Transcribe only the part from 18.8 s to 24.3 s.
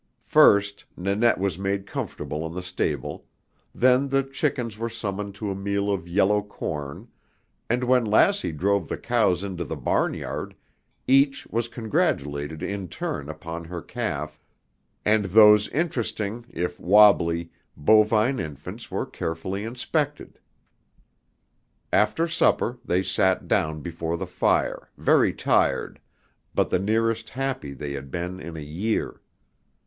were carefully inspected. After supper they sat down before the